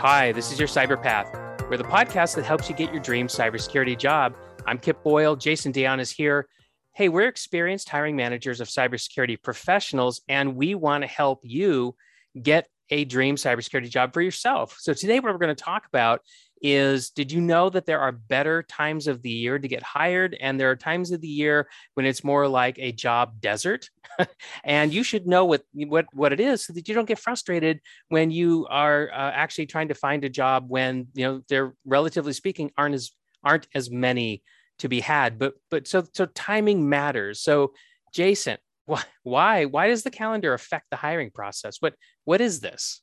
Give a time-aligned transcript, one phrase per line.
[0.00, 1.68] Hi, this is your Cyberpath.
[1.68, 4.36] We're the podcast that helps you get your dream cybersecurity job.
[4.64, 5.34] I'm Kip Boyle.
[5.34, 6.46] Jason Dion is here.
[6.92, 11.96] Hey, we're experienced hiring managers of cybersecurity professionals, and we want to help you
[12.40, 14.76] get a dream cybersecurity job for yourself.
[14.78, 16.20] So, today, what we're going to talk about
[16.62, 20.36] is did you know that there are better times of the year to get hired?
[20.40, 23.88] And there are times of the year when it's more like a job desert.
[24.64, 27.80] And you should know what what what it is so that you don't get frustrated
[28.08, 32.32] when you are uh, actually trying to find a job when you know there relatively
[32.32, 33.12] speaking aren't as
[33.44, 34.42] aren't as many
[34.80, 35.38] to be had.
[35.38, 37.40] But but so so timing matters.
[37.40, 37.72] So
[38.12, 41.76] jason why why why does the calendar affect the hiring process?
[41.80, 41.94] What
[42.24, 43.02] what is this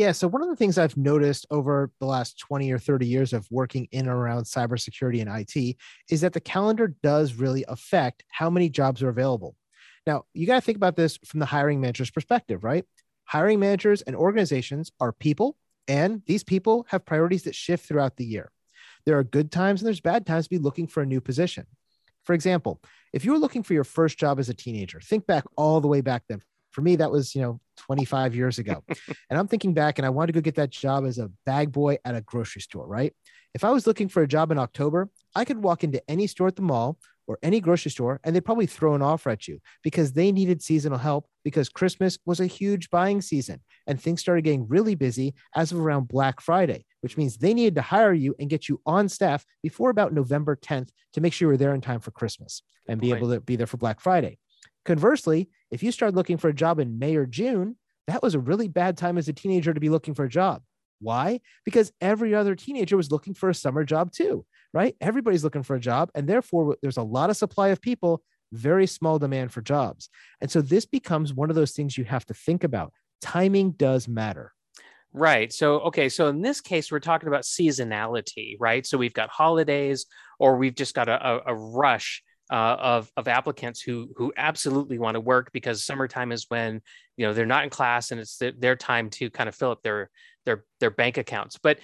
[0.00, 0.12] yeah.
[0.12, 3.46] So one of the things I've noticed over the last 20 or 30 years of
[3.50, 5.76] working in and around cybersecurity and IT
[6.08, 9.56] is that the calendar does really affect how many jobs are available.
[10.06, 12.86] Now, you got to think about this from the hiring manager's perspective, right?
[13.26, 18.24] Hiring managers and organizations are people, and these people have priorities that shift throughout the
[18.24, 18.50] year.
[19.04, 21.66] There are good times and there's bad times to be looking for a new position.
[22.24, 22.80] For example,
[23.12, 25.88] if you were looking for your first job as a teenager, think back all the
[25.88, 26.40] way back then
[26.70, 28.82] for me, that was, you know, 25 years ago.
[29.30, 31.72] and I'm thinking back and I wanted to go get that job as a bag
[31.72, 33.12] boy at a grocery store, right?
[33.54, 36.48] If I was looking for a job in October, I could walk into any store
[36.48, 39.60] at the mall or any grocery store and they'd probably throw an offer at you
[39.82, 44.42] because they needed seasonal help because Christmas was a huge buying season and things started
[44.42, 48.34] getting really busy as of around Black Friday, which means they needed to hire you
[48.38, 51.74] and get you on staff before about November 10th to make sure you were there
[51.74, 54.38] in time for Christmas and be able to be there for Black Friday.
[54.84, 58.40] Conversely, if you start looking for a job in May or June, that was a
[58.40, 60.62] really bad time as a teenager to be looking for a job.
[61.00, 61.40] Why?
[61.64, 64.96] Because every other teenager was looking for a summer job too, right?
[65.00, 66.10] Everybody's looking for a job.
[66.14, 68.22] And therefore, there's a lot of supply of people,
[68.52, 70.08] very small demand for jobs.
[70.40, 72.92] And so this becomes one of those things you have to think about.
[73.22, 74.52] Timing does matter.
[75.12, 75.52] Right.
[75.52, 76.08] So, okay.
[76.08, 78.86] So in this case, we're talking about seasonality, right?
[78.86, 80.06] So we've got holidays
[80.38, 84.98] or we've just got a, a, a rush uh, of of applicants who who absolutely
[84.98, 86.80] want to work because summertime is when
[87.16, 89.70] you know they're not in class and it's the, their time to kind of fill
[89.70, 90.10] up their
[90.44, 91.58] their their bank accounts.
[91.62, 91.78] But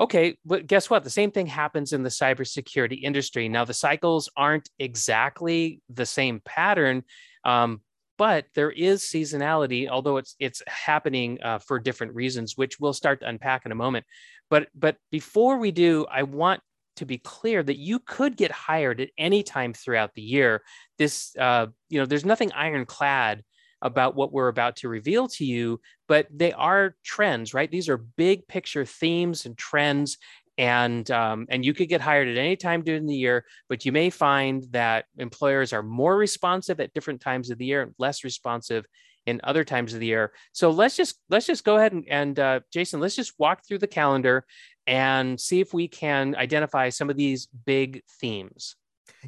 [0.00, 1.04] okay, but guess what?
[1.04, 3.48] The same thing happens in the cybersecurity industry.
[3.48, 7.04] Now the cycles aren't exactly the same pattern.
[7.44, 7.80] Um,
[8.18, 13.20] but there is seasonality, although it's it's happening uh, for different reasons, which we'll start
[13.20, 14.06] to unpack in a moment.
[14.48, 16.60] But but before we do, I want
[16.96, 20.62] to be clear that you could get hired at any time throughout the year.
[20.98, 23.42] This, uh, you know, there's nothing ironclad
[23.82, 27.70] about what we're about to reveal to you, but they are trends, right?
[27.70, 30.18] These are big picture themes and trends.
[30.58, 33.92] And um, and you could get hired at any time during the year, but you
[33.92, 38.24] may find that employers are more responsive at different times of the year, and less
[38.24, 38.86] responsive
[39.26, 40.32] in other times of the year.
[40.52, 43.80] So let's just let's just go ahead and, and uh, Jason, let's just walk through
[43.80, 44.46] the calendar
[44.86, 48.76] and see if we can identify some of these big themes.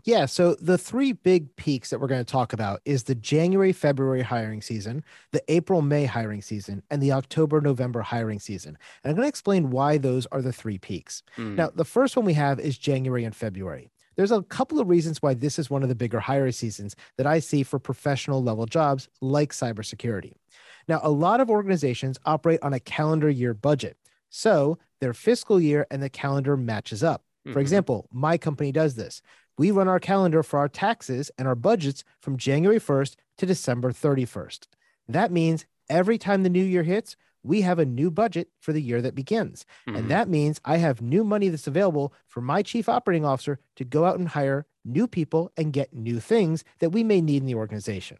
[0.04, 3.72] Yeah, so the three big peaks that we're going to talk about is the January
[3.72, 5.02] February hiring season,
[5.32, 8.78] the April May hiring season, and the October November hiring season.
[9.02, 11.22] And I'm going to explain why those are the three peaks.
[11.36, 11.56] Mm.
[11.56, 13.90] Now, the first one we have is January and February.
[14.16, 17.26] There's a couple of reasons why this is one of the bigger hiring seasons that
[17.26, 20.34] I see for professional level jobs like cybersecurity.
[20.88, 23.96] Now, a lot of organizations operate on a calendar year budget.
[24.30, 27.22] So their fiscal year and the calendar matches up.
[27.46, 27.52] Mm-hmm.
[27.52, 29.22] For example, my company does this.
[29.56, 33.92] We run our calendar for our taxes and our budgets from January 1st to December
[33.92, 34.66] 31st.
[35.08, 38.82] That means every time the new year hits, we have a new budget for the
[38.82, 39.64] year that begins.
[39.86, 39.96] Mm-hmm.
[39.96, 43.84] And that means I have new money that's available for my chief operating officer to
[43.84, 47.46] go out and hire new people and get new things that we may need in
[47.46, 48.18] the organization.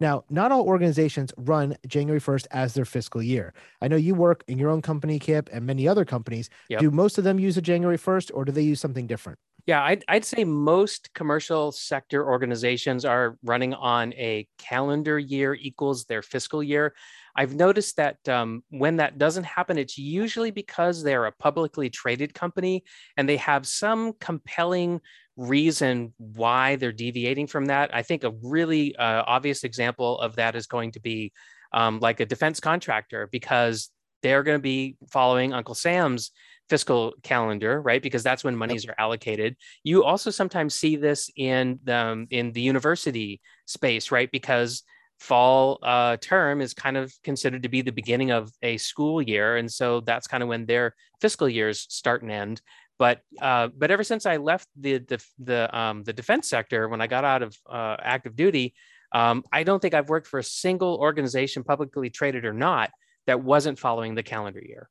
[0.00, 3.54] Now, not all organizations run January 1st as their fiscal year.
[3.80, 6.50] I know you work in your own company, Kip, and many other companies.
[6.68, 6.80] Yep.
[6.80, 9.38] Do most of them use a January 1st or do they use something different?
[9.66, 16.04] Yeah, I'd, I'd say most commercial sector organizations are running on a calendar year equals
[16.04, 16.94] their fiscal year.
[17.34, 22.34] I've noticed that um, when that doesn't happen, it's usually because they're a publicly traded
[22.34, 22.84] company
[23.16, 25.00] and they have some compelling
[25.36, 27.94] reason why they're deviating from that.
[27.94, 31.32] I think a really uh, obvious example of that is going to be
[31.72, 33.90] um, like a defense contractor because
[34.22, 36.32] they're going to be following Uncle Sam's
[36.68, 38.02] fiscal calendar, right?
[38.02, 39.56] Because that's when monies are allocated.
[39.84, 44.30] You also sometimes see this in the um, in the university space, right?
[44.30, 44.82] Because
[45.22, 49.56] fall uh, term is kind of considered to be the beginning of a school year,
[49.56, 52.60] and so that's kind of when their fiscal years start and end.
[52.98, 57.00] But uh, but ever since I left the the the, um, the defense sector when
[57.00, 58.74] I got out of uh, active duty,
[59.12, 62.90] um, I don't think I've worked for a single organization, publicly traded or not,
[63.26, 64.88] that wasn't following the calendar year.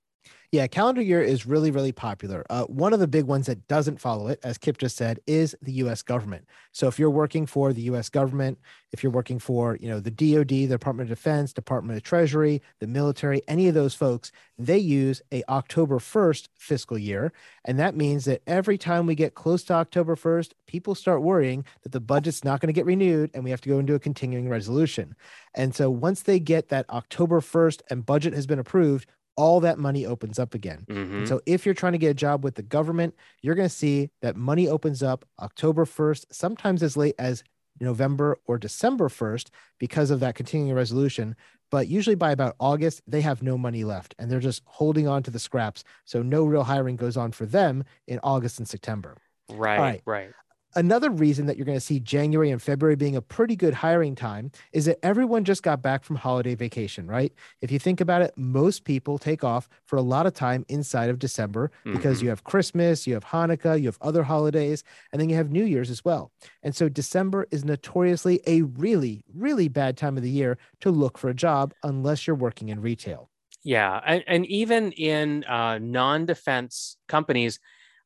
[0.54, 2.46] Yeah, calendar year is really, really popular.
[2.50, 5.56] Uh, one of the big ones that doesn't follow it, as Kip just said, is
[5.62, 6.02] the U.S.
[6.02, 6.46] government.
[6.74, 8.10] So if you're working for the U.S.
[8.10, 8.60] government,
[8.92, 12.62] if you're working for, you know, the DoD, the Department of Defense, Department of Treasury,
[12.82, 17.32] the military, any of those folks, they use a October 1st fiscal year,
[17.64, 21.64] and that means that every time we get close to October 1st, people start worrying
[21.84, 24.00] that the budget's not going to get renewed, and we have to go into a
[24.00, 25.16] continuing resolution.
[25.56, 29.08] And so once they get that October 1st and budget has been approved,
[29.42, 30.86] all that money opens up again.
[30.88, 31.18] Mm-hmm.
[31.18, 33.74] And so if you're trying to get a job with the government, you're going to
[33.74, 37.44] see that money opens up October 1st, sometimes as late as
[37.80, 39.48] November or December 1st
[39.80, 41.36] because of that continuing resolution.
[41.72, 45.24] But usually by about August, they have no money left and they're just holding on
[45.24, 45.84] to the scraps.
[46.06, 49.18] So no real hiring goes on for them in August and September.
[49.50, 50.32] Right, right
[50.76, 54.16] another reason that you're going to see January and February being a pretty good hiring
[54.16, 57.34] time is that everyone just got back from holiday vacation, right?
[57.62, 61.10] If you think about it, most people take off for a lot of time inside
[61.10, 62.26] of December because mm-hmm.
[62.26, 65.66] you have Christmas, you have Hanukkah, you have other holidays, and then you have New
[65.66, 66.32] Year's as well.
[66.64, 71.18] And so December is notoriously a really, really bad time of the year to look
[71.18, 73.30] for a job unless you're working in retail.
[73.64, 74.02] Yeah.
[74.06, 77.60] And, and even in uh, non defense companies,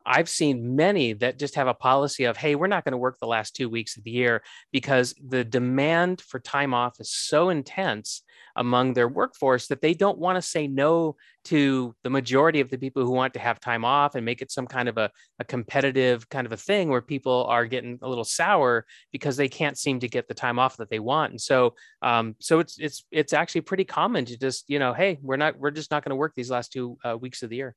[0.06, 3.18] I've seen many that just have a policy of, hey, we're not going to work
[3.20, 7.50] the last two weeks of the year because the demand for time off is so
[7.50, 8.22] intense
[8.56, 11.16] among their workforce that they don't want to say no
[11.46, 14.52] to the majority of the people who want to have time off and make it
[14.52, 18.10] some kind of a, a competitive kind of a thing where people are getting a
[18.10, 21.32] little sour because they can't seem to get the time off that they want.
[21.32, 25.20] And so, um, so it's it's it's actually pretty common to just you know, hey,
[25.22, 27.58] we're not we're just not going to work these last two uh, weeks of the
[27.58, 27.76] year.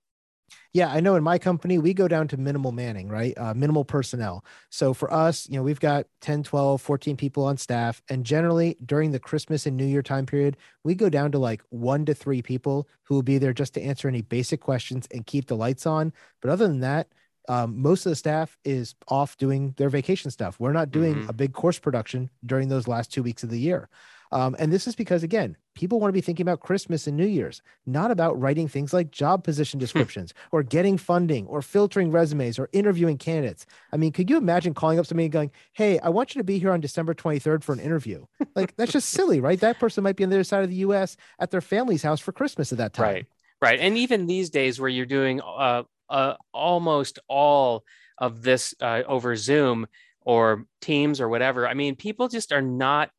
[0.72, 3.36] Yeah, I know in my company, we go down to minimal manning, right?
[3.36, 4.44] Uh, minimal personnel.
[4.70, 8.02] So for us, you know, we've got 10, 12, 14 people on staff.
[8.08, 11.62] And generally during the Christmas and New Year time period, we go down to like
[11.70, 15.26] one to three people who will be there just to answer any basic questions and
[15.26, 16.12] keep the lights on.
[16.40, 17.08] But other than that,
[17.48, 20.60] um, most of the staff is off doing their vacation stuff.
[20.60, 21.30] We're not doing mm-hmm.
[21.30, 23.88] a big course production during those last two weeks of the year.
[24.32, 27.26] Um, and this is because, again, people want to be thinking about Christmas and New
[27.26, 29.82] Year's, not about writing things like job position hmm.
[29.82, 33.66] descriptions or getting funding or filtering resumes or interviewing candidates.
[33.92, 36.44] I mean, could you imagine calling up somebody and going, Hey, I want you to
[36.44, 38.26] be here on December 23rd for an interview?
[38.54, 39.60] Like, that's just silly, right?
[39.60, 42.18] That person might be on the other side of the US at their family's house
[42.18, 43.04] for Christmas at that time.
[43.06, 43.26] Right.
[43.60, 43.80] Right.
[43.80, 47.84] And even these days where you're doing uh, uh, almost all
[48.16, 49.86] of this uh, over Zoom
[50.22, 53.10] or Teams or whatever, I mean, people just are not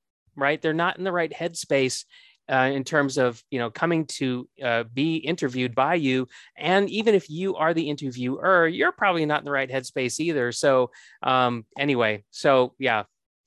[0.42, 0.62] right?
[0.62, 2.06] They're not in the right headspace
[2.50, 6.28] uh, in terms of you know coming to uh, be interviewed by you
[6.58, 10.52] and even if you are the interviewer you're probably not in the right headspace either
[10.52, 10.90] so
[11.22, 13.04] um, anyway so yeah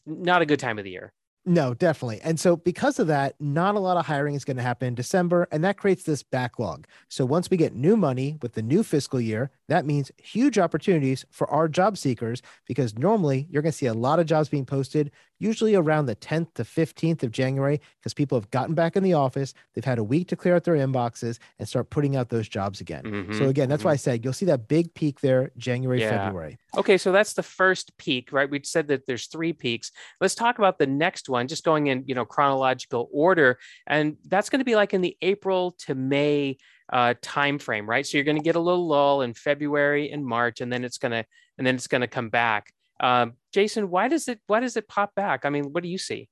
[0.07, 1.13] not a good time of the year
[1.45, 2.21] no, definitely.
[2.23, 4.95] And so, because of that, not a lot of hiring is going to happen in
[4.95, 6.87] December, and that creates this backlog.
[7.09, 11.27] So, once we get new money with the new fiscal year, that means huge opportunities
[11.31, 14.65] for our job seekers because normally you're going to see a lot of jobs being
[14.65, 15.11] posted,
[15.43, 19.15] usually around the 10th to 15th of January, because people have gotten back in the
[19.15, 19.55] office.
[19.75, 22.81] They've had a week to clear out their inboxes and start putting out those jobs
[22.81, 23.03] again.
[23.05, 23.89] Mm-hmm, so, again, that's mm-hmm.
[23.89, 26.11] why I said you'll see that big peak there January, yeah.
[26.11, 26.59] February.
[26.77, 28.49] Okay, so that's the first peak, right?
[28.49, 29.91] We said that there's three peaks.
[30.21, 34.49] Let's talk about the next one, just going in, you know, chronological order, and that's
[34.49, 36.59] going to be like in the April to May
[36.93, 38.07] uh, time frame, right?
[38.07, 40.99] So you're going to get a little lull in February and March, and then it's
[40.99, 41.25] going to
[41.59, 42.73] and then it's going to come back.
[43.01, 45.45] Um, Jason, why does it why does it pop back?
[45.45, 46.29] I mean, what do you see?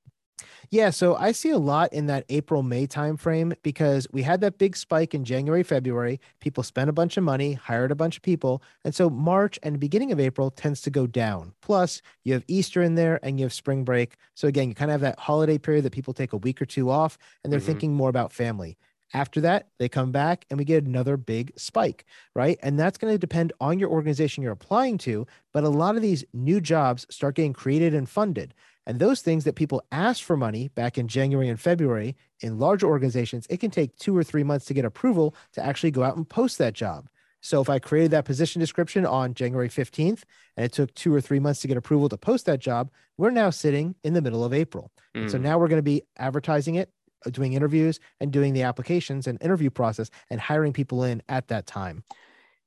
[0.69, 4.57] Yeah, so I see a lot in that April May timeframe because we had that
[4.57, 6.19] big spike in January February.
[6.39, 9.79] People spent a bunch of money, hired a bunch of people, and so March and
[9.79, 11.53] beginning of April tends to go down.
[11.61, 14.15] Plus, you have Easter in there and you have spring break.
[14.33, 16.65] So again, you kind of have that holiday period that people take a week or
[16.65, 17.67] two off and they're mm-hmm.
[17.67, 18.77] thinking more about family.
[19.13, 22.57] After that, they come back and we get another big spike, right?
[22.63, 25.27] And that's going to depend on your organization you're applying to.
[25.53, 28.53] But a lot of these new jobs start getting created and funded.
[28.87, 32.87] And those things that people asked for money back in January and February in larger
[32.87, 36.17] organizations, it can take two or three months to get approval to actually go out
[36.17, 37.07] and post that job.
[37.41, 40.23] So if I created that position description on January 15th
[40.55, 43.31] and it took two or three months to get approval to post that job, we're
[43.31, 44.91] now sitting in the middle of April.
[45.15, 45.29] Mm.
[45.29, 46.91] So now we're going to be advertising it,
[47.29, 51.67] doing interviews and doing the applications and interview process and hiring people in at that
[51.67, 52.03] time.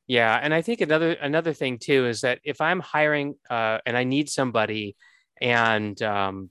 [0.07, 3.97] Yeah, and I think another another thing too is that if I'm hiring uh, and
[3.97, 4.97] I need somebody
[5.41, 6.51] and um,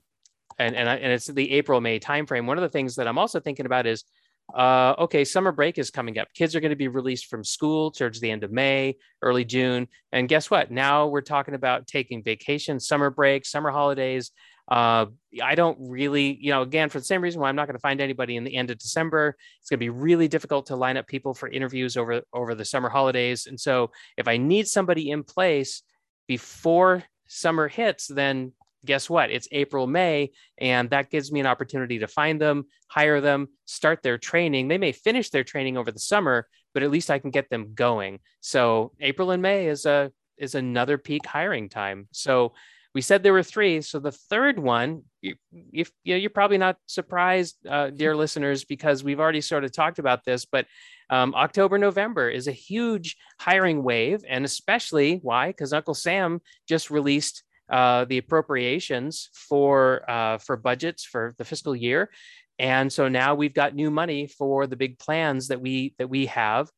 [0.58, 2.46] and and, I, and it's the April May timeframe.
[2.46, 4.04] One of the things that I'm also thinking about is
[4.52, 6.28] uh, okay, summer break is coming up.
[6.34, 9.88] Kids are going to be released from school towards the end of May, early June.
[10.12, 10.70] And guess what?
[10.70, 14.32] Now we're talking about taking vacation, summer break, summer holidays.
[14.68, 15.06] Uh,
[15.42, 17.80] I don't really, you know, again, for the same reason why I'm not going to
[17.82, 19.36] find anybody in the end of December.
[19.60, 22.64] It's going to be really difficult to line up people for interviews over over the
[22.64, 23.46] summer holidays.
[23.46, 25.82] And so, if I need somebody in place
[26.26, 28.52] before summer hits, then
[28.84, 29.30] guess what?
[29.30, 34.02] It's April, May, and that gives me an opportunity to find them, hire them, start
[34.02, 34.68] their training.
[34.68, 37.74] They may finish their training over the summer, but at least I can get them
[37.74, 38.20] going.
[38.40, 42.08] So April and May is a is another peak hiring time.
[42.12, 42.54] So
[42.94, 43.80] we said there were three.
[43.80, 49.02] So the third one, if you know, you're probably not surprised, uh, dear listeners, because
[49.02, 50.66] we've already sort of talked about this, but
[51.10, 55.48] um, October, November is a huge hiring wave, and especially why?
[55.48, 61.74] Because Uncle Sam just released uh, the appropriations for uh, for budgets for the fiscal
[61.74, 62.10] year,
[62.58, 66.26] and so now we've got new money for the big plans that we that we
[66.26, 66.70] have.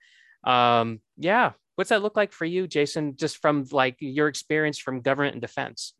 [0.45, 3.17] Um, yeah, what's that look like for you, Jason?
[3.17, 5.95] Just from like your experience from government and defense.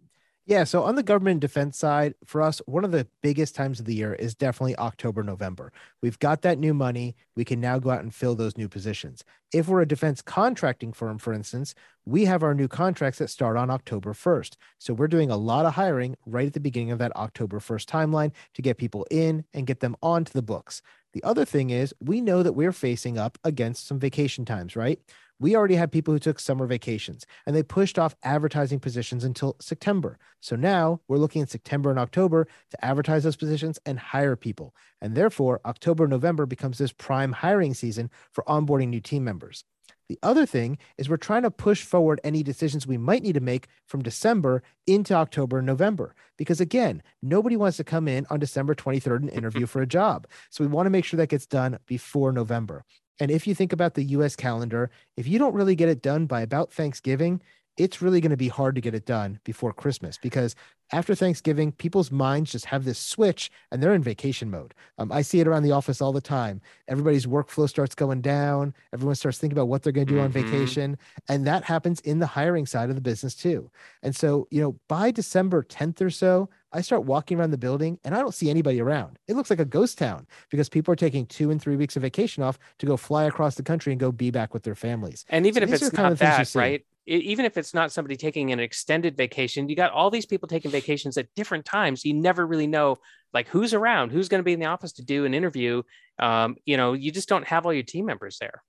[0.49, 0.63] Yeah.
[0.63, 3.95] So on the government defense side, for us, one of the biggest times of the
[3.97, 5.73] year is definitely October, November.
[6.03, 7.17] We've got that new money.
[7.35, 9.25] We can now go out and fill those new positions.
[9.53, 11.75] If we're a defense contracting firm, for instance,
[12.05, 14.55] we have our new contracts that start on October 1st.
[14.79, 17.87] So we're doing a lot of hiring right at the beginning of that October 1st
[17.87, 20.81] timeline to get people in and get them onto the books.
[21.13, 25.01] The other thing is, we know that we're facing up against some vacation times, right?
[25.39, 29.57] We already had people who took summer vacations and they pushed off advertising positions until
[29.61, 30.19] September.
[30.41, 34.75] So now we're looking at September and October to advertise those positions and hire people.
[35.01, 39.65] And therefore, October, November becomes this prime hiring season for onboarding new team members.
[40.09, 43.41] The other thing is we're trying to push forward any decisions we might need to
[43.41, 46.15] make from December into October and November.
[46.37, 50.29] Because again, nobody wants to come in on December 23rd and interview for a job.
[50.51, 52.85] So we want to make sure that gets done before November.
[53.21, 56.27] And if you think about the US calendar, if you don't really get it done
[56.27, 57.41] by about Thanksgiving,
[57.77, 60.55] it's really going to be hard to get it done before Christmas because
[60.93, 64.73] after Thanksgiving, people's minds just have this switch and they're in vacation mode.
[64.99, 66.61] Um, I see it around the office all the time.
[66.89, 68.73] Everybody's workflow starts going down.
[68.93, 70.37] Everyone starts thinking about what they're going to do mm-hmm.
[70.39, 70.97] on vacation.
[71.29, 73.71] And that happens in the hiring side of the business too.
[74.03, 77.99] And so, you know, by December 10th or so, I start walking around the building
[78.05, 79.19] and I don't see anybody around.
[79.27, 82.03] It looks like a ghost town because people are taking two and three weeks of
[82.03, 85.25] vacation off to go fly across the country and go be back with their families.
[85.31, 86.85] And even so if it's not that, right?
[87.07, 90.71] even if it's not somebody taking an extended vacation, you got all these people taking
[90.73, 92.05] vacations at different times.
[92.05, 92.97] You never really know
[93.33, 95.83] like who's around, who's going to be in the office to do an interview.
[96.19, 98.63] Um, you know, you just don't have all your team members there.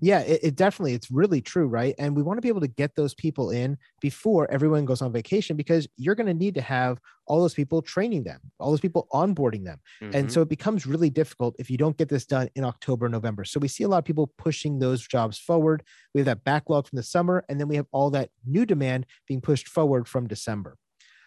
[0.00, 1.94] Yeah, it, it, definitely it's really true, right?
[1.98, 5.12] And we want to be able to get those people in before everyone goes on
[5.12, 8.80] vacation because you're going to need to have all those people training them, all those
[8.80, 9.80] people onboarding them.
[10.02, 10.16] Mm-hmm.
[10.16, 13.44] And so it becomes really difficult if you don't get this done in October, November.
[13.44, 15.82] So we see a lot of people pushing those jobs forward.
[16.14, 19.06] We have that backlog from the summer, and then we have all that new demand
[19.26, 20.76] being pushed forward from December.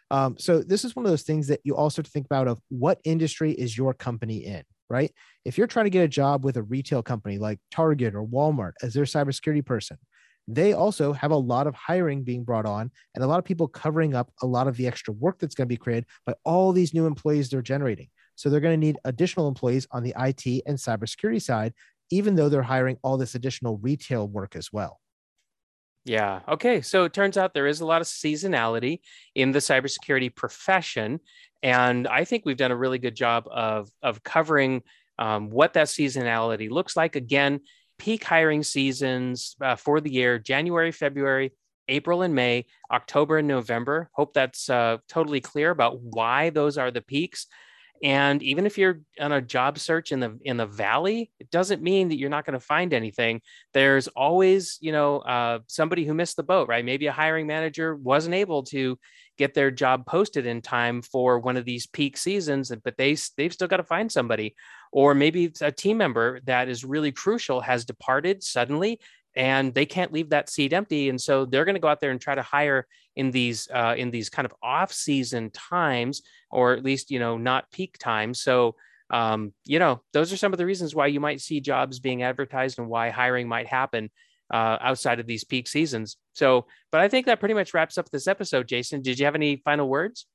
[0.10, 2.48] Um, so this is one of those things that you also have to think about
[2.48, 5.12] of what industry is your company in right?
[5.46, 8.74] If you're trying to get a job with a retail company like Target or Walmart
[8.82, 9.98] as their cybersecurity person,
[10.48, 13.68] they also have a lot of hiring being brought on and a lot of people
[13.68, 16.72] covering up a lot of the extra work that's going to be created by all
[16.72, 18.08] these new employees they're generating.
[18.36, 21.74] So they're going to need additional employees on the IT and cybersecurity side,
[22.12, 25.00] even though they're hiring all this additional retail work as well.
[26.08, 26.40] Yeah.
[26.48, 26.82] Okay.
[26.82, 29.02] So it turns out there is a lot of seasonality
[29.36, 31.20] in the cybersecurity profession.
[31.62, 34.84] And I think we've done a really good job of, of covering
[35.20, 37.18] um, what that seasonality looks like.
[37.18, 37.60] Again,
[38.00, 41.52] peak hiring seasons uh, for the year January, February,
[41.90, 44.10] April and May, October and November.
[44.14, 47.48] Hope that's uh, totally clear about why those are the peaks.
[48.04, 51.82] And even if you're on a job search in the in the valley, it doesn't
[51.82, 53.42] mean that you're not going to find anything.
[53.74, 56.86] There's always, you know, uh, somebody who missed the boat, right?
[56.86, 59.00] Maybe a hiring manager wasn't able to
[59.38, 63.54] get their job posted in time for one of these peak seasons, but they they've
[63.54, 64.56] still got to find somebody.
[64.92, 69.00] Or maybe a team member that is really crucial has departed suddenly
[69.38, 71.10] and they can't leave that seat empty.
[71.10, 73.94] And so they're going to go out there and try to hire in these uh,
[73.96, 78.42] in these kind of off season times or at least you know not peak times.
[78.42, 78.76] So
[79.12, 82.24] um, you know those are some of the reasons why you might see jobs being
[82.24, 84.10] advertised and why hiring might happen
[84.52, 86.18] uh, outside of these peak seasons.
[86.34, 89.04] So but i think that pretty much wraps up this episode jason.
[89.04, 90.26] Did you have any final words?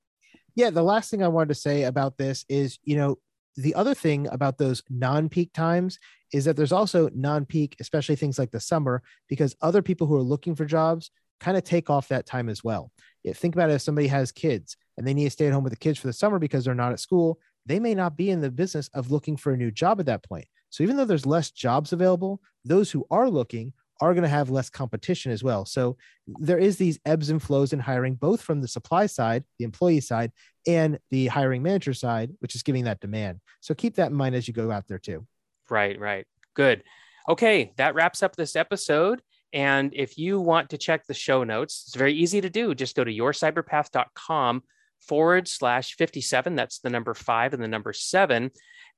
[0.54, 3.18] Yeah the last thing i wanted to say about this is you know
[3.56, 5.98] the other thing about those non-peak times
[6.32, 10.22] is that there's also non-peak, especially things like the summer, because other people who are
[10.22, 12.90] looking for jobs kind of take off that time as well.
[13.24, 15.64] Yeah, think about it if somebody has kids and they need to stay at home
[15.64, 18.30] with the kids for the summer because they're not at school, they may not be
[18.30, 20.46] in the business of looking for a new job at that point.
[20.70, 24.50] So even though there's less jobs available, those who are looking are going to have
[24.50, 25.64] less competition as well.
[25.64, 29.64] So there is these ebbs and flows in hiring, both from the supply side, the
[29.64, 30.32] employee side,
[30.66, 33.38] and the hiring manager side, which is giving that demand.
[33.60, 35.24] So keep that in mind as you go out there too.
[35.70, 36.26] Right, right.
[36.54, 36.82] Good.
[37.28, 39.22] Okay, that wraps up this episode.
[39.52, 42.74] And if you want to check the show notes, it's very easy to do.
[42.74, 44.64] Just go to yourcyberpath.com
[44.98, 46.56] forward slash 57.
[46.56, 48.50] That's the number five and the number seven.